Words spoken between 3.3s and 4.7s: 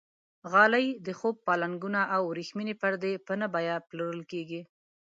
نه بیه پلورل کېږي.